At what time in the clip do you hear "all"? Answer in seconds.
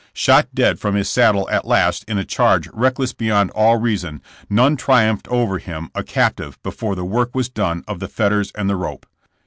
3.51-3.77